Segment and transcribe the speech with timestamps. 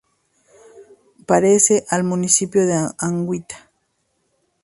[1.27, 3.69] Pertenece al municipio de Anguita.